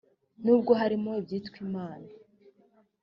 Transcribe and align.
nubwo 0.43 0.71
hariho 0.79 1.11
ibyitwa 1.21 1.57
imana 1.65 2.07